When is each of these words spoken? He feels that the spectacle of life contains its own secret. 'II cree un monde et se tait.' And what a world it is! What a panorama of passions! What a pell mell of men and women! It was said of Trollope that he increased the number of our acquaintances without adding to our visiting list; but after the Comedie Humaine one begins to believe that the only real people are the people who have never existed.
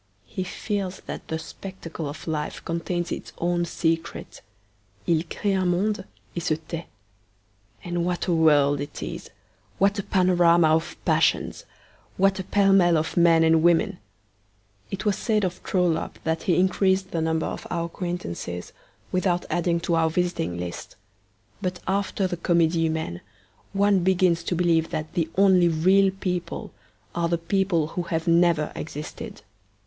He 0.25 0.43
feels 0.43 1.01
that 1.01 1.27
the 1.27 1.37
spectacle 1.37 2.09
of 2.09 2.25
life 2.27 2.65
contains 2.65 3.11
its 3.11 3.33
own 3.37 3.65
secret. 3.65 4.41
'II 5.07 5.21
cree 5.25 5.53
un 5.53 5.67
monde 5.69 6.05
et 6.35 6.41
se 6.41 6.55
tait.' 6.55 6.87
And 7.83 8.03
what 8.03 8.25
a 8.25 8.33
world 8.33 8.79
it 8.81 9.03
is! 9.03 9.29
What 9.77 9.99
a 9.99 10.03
panorama 10.03 10.69
of 10.69 10.95
passions! 11.05 11.65
What 12.17 12.39
a 12.39 12.43
pell 12.43 12.73
mell 12.73 12.97
of 12.97 13.15
men 13.15 13.43
and 13.43 13.61
women! 13.61 13.99
It 14.89 15.05
was 15.05 15.17
said 15.19 15.43
of 15.43 15.61
Trollope 15.61 16.17
that 16.23 16.41
he 16.41 16.57
increased 16.59 17.11
the 17.11 17.21
number 17.21 17.45
of 17.45 17.67
our 17.69 17.85
acquaintances 17.85 18.73
without 19.11 19.45
adding 19.51 19.79
to 19.81 19.93
our 19.93 20.09
visiting 20.09 20.57
list; 20.57 20.95
but 21.61 21.77
after 21.87 22.25
the 22.25 22.37
Comedie 22.37 22.85
Humaine 22.89 23.21
one 23.71 23.99
begins 23.99 24.41
to 24.45 24.55
believe 24.55 24.89
that 24.89 25.13
the 25.13 25.29
only 25.37 25.67
real 25.67 26.09
people 26.09 26.71
are 27.13 27.29
the 27.29 27.37
people 27.37 27.89
who 27.89 28.01
have 28.01 28.27
never 28.27 28.71
existed. 28.75 29.43